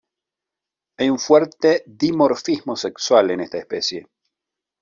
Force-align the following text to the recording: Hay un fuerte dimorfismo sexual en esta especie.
Hay 0.97 1.11
un 1.11 1.19
fuerte 1.19 1.83
dimorfismo 1.85 2.75
sexual 2.75 3.29
en 3.29 3.41
esta 3.41 3.59
especie. 3.59 4.07